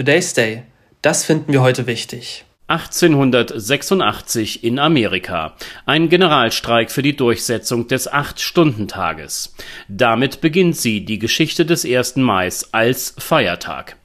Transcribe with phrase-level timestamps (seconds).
[0.00, 0.62] Today's Day.
[1.02, 2.46] Das finden wir heute wichtig.
[2.68, 5.56] 1886 in Amerika.
[5.84, 9.54] Ein Generalstreik für die Durchsetzung des Acht-Stunden-Tages.
[9.88, 12.16] Damit beginnt sie, die Geschichte des 1.
[12.16, 13.96] Mai als Feiertag.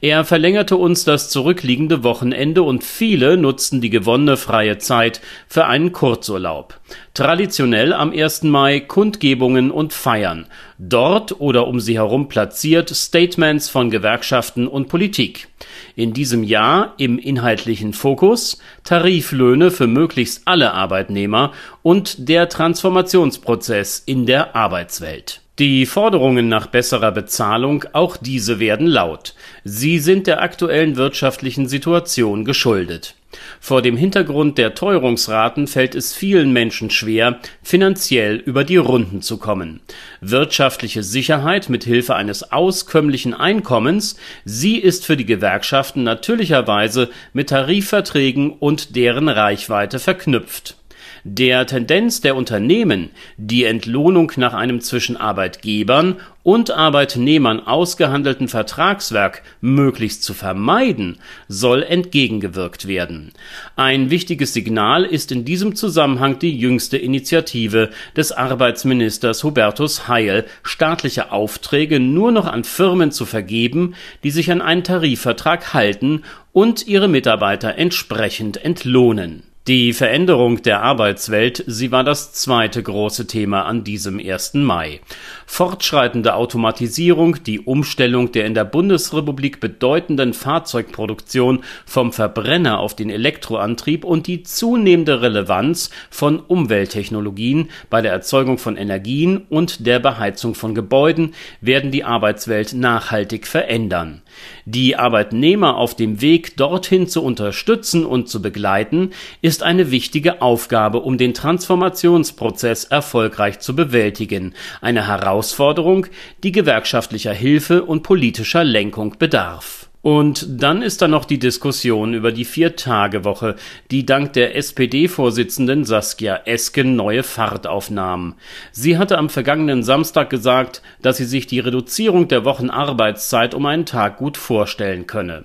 [0.00, 5.92] Er verlängerte uns das zurückliegende Wochenende und viele nutzten die gewonnene freie Zeit für einen
[5.92, 6.80] Kurzurlaub.
[7.14, 8.42] Traditionell am 1.
[8.42, 10.46] Mai Kundgebungen und Feiern.
[10.78, 15.48] Dort oder um sie herum platziert Statements von Gewerkschaften und Politik.
[15.96, 21.52] In diesem Jahr im inhaltlichen Fokus Tariflöhne für möglichst alle Arbeitnehmer
[21.82, 25.43] und der Transformationsprozess in der Arbeitswelt.
[25.60, 29.36] Die Forderungen nach besserer Bezahlung, auch diese werden laut.
[29.62, 33.14] Sie sind der aktuellen wirtschaftlichen Situation geschuldet.
[33.60, 39.38] Vor dem Hintergrund der Teuerungsraten fällt es vielen Menschen schwer, finanziell über die Runden zu
[39.38, 39.78] kommen.
[40.20, 48.50] Wirtschaftliche Sicherheit mit Hilfe eines auskömmlichen Einkommens, sie ist für die Gewerkschaften natürlicherweise mit Tarifverträgen
[48.50, 50.76] und deren Reichweite verknüpft
[51.24, 53.08] der Tendenz der Unternehmen,
[53.38, 61.16] die Entlohnung nach einem zwischen Arbeitgebern und Arbeitnehmern ausgehandelten Vertragswerk möglichst zu vermeiden,
[61.48, 63.32] soll entgegengewirkt werden.
[63.74, 71.32] Ein wichtiges Signal ist in diesem Zusammenhang die jüngste Initiative des Arbeitsministers Hubertus Heil, staatliche
[71.32, 77.08] Aufträge nur noch an Firmen zu vergeben, die sich an einen Tarifvertrag halten und ihre
[77.08, 79.53] Mitarbeiter entsprechend entlohnen.
[79.66, 84.52] Die Veränderung der Arbeitswelt, sie war das zweite große Thema an diesem 1.
[84.56, 85.00] Mai.
[85.46, 94.04] Fortschreitende Automatisierung, die Umstellung der in der Bundesrepublik bedeutenden Fahrzeugproduktion vom Verbrenner auf den Elektroantrieb
[94.04, 100.74] und die zunehmende Relevanz von Umwelttechnologien bei der Erzeugung von Energien und der Beheizung von
[100.74, 104.20] Gebäuden werden die Arbeitswelt nachhaltig verändern.
[104.66, 110.42] Die Arbeitnehmer auf dem Weg dorthin zu unterstützen und zu begleiten, ist ist eine wichtige
[110.42, 116.08] Aufgabe, um den Transformationsprozess erfolgreich zu bewältigen, eine Herausforderung,
[116.42, 119.88] die gewerkschaftlicher Hilfe und politischer Lenkung bedarf.
[120.02, 123.54] Und dann ist da noch die Diskussion über die Vier-Tage-Woche,
[123.92, 128.34] die dank der SPD-Vorsitzenden Saskia Esken neue Fahrt aufnahm.
[128.72, 133.86] Sie hatte am vergangenen Samstag gesagt, dass sie sich die Reduzierung der Wochenarbeitszeit um einen
[133.86, 135.44] Tag gut vorstellen könne.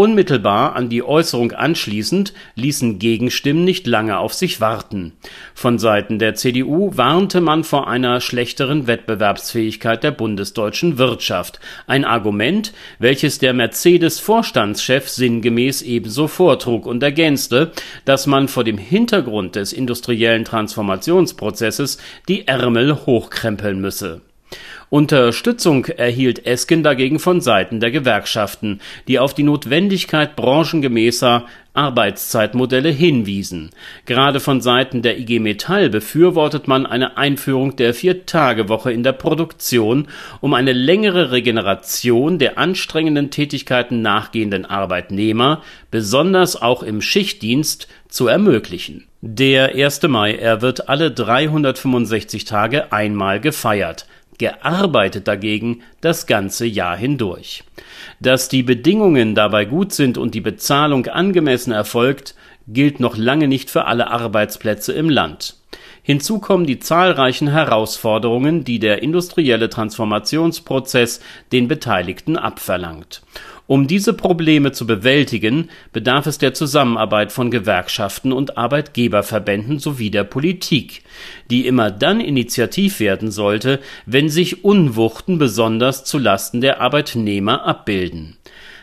[0.00, 5.12] Unmittelbar an die Äußerung anschließend ließen Gegenstimmen nicht lange auf sich warten.
[5.52, 12.72] Von Seiten der CDU warnte man vor einer schlechteren Wettbewerbsfähigkeit der bundesdeutschen Wirtschaft, ein Argument,
[12.98, 17.70] welches der Mercedes-Vorstandschef sinngemäß ebenso vortrug und ergänzte,
[18.06, 24.22] dass man vor dem Hintergrund des industriellen Transformationsprozesses die Ärmel hochkrempeln müsse
[24.90, 33.70] Unterstützung erhielt Esken dagegen von Seiten der Gewerkschaften, die auf die Notwendigkeit branchengemäßer Arbeitszeitmodelle hinwiesen.
[34.04, 40.08] Gerade von Seiten der IG Metall befürwortet man eine Einführung der Vier-Tage-Woche in der Produktion,
[40.40, 45.62] um eine längere Regeneration der anstrengenden Tätigkeiten nachgehenden Arbeitnehmer,
[45.92, 49.06] besonders auch im Schichtdienst, zu ermöglichen.
[49.20, 50.02] Der 1.
[50.08, 54.06] Mai, er wird alle 365 Tage einmal gefeiert
[54.40, 57.62] gearbeitet dagegen das ganze Jahr hindurch.
[58.18, 62.34] Dass die Bedingungen dabei gut sind und die Bezahlung angemessen erfolgt,
[62.66, 65.56] gilt noch lange nicht für alle Arbeitsplätze im Land.
[66.02, 71.20] Hinzu kommen die zahlreichen Herausforderungen, die der industrielle Transformationsprozess
[71.52, 73.22] den Beteiligten abverlangt.
[73.70, 80.24] Um diese Probleme zu bewältigen, bedarf es der Zusammenarbeit von Gewerkschaften und Arbeitgeberverbänden sowie der
[80.24, 81.04] Politik,
[81.52, 88.39] die immer dann initiativ werden sollte, wenn sich Unwuchten besonders zu Lasten der Arbeitnehmer abbilden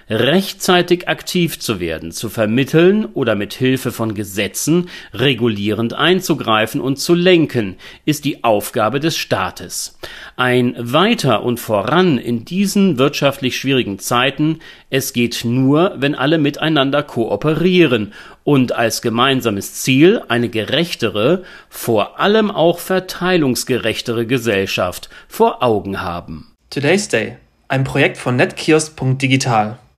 [0.09, 7.13] rechtzeitig aktiv zu werden, zu vermitteln oder mit Hilfe von Gesetzen regulierend einzugreifen und zu
[7.13, 7.75] lenken,
[8.06, 9.97] ist die Aufgabe des Staates.
[10.35, 14.59] Ein Weiter und voran in diesen wirtschaftlich schwierigen Zeiten,
[14.90, 22.49] es geht nur, wenn alle miteinander kooperieren und als gemeinsames Ziel eine gerechtere, vor allem
[22.49, 26.53] auch verteilungsgerechtere Gesellschaft vor Augen haben.
[26.70, 27.37] Today's Day,
[27.67, 29.79] ein Projekt von netkiosk.digital.